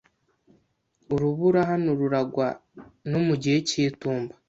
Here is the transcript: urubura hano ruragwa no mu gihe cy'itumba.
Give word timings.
urubura 1.13 1.59
hano 1.71 1.89
ruragwa 1.99 2.47
no 3.09 3.19
mu 3.25 3.35
gihe 3.41 3.57
cy'itumba. 3.67 4.33